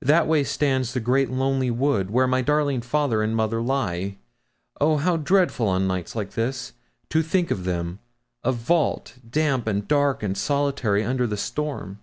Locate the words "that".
0.00-0.26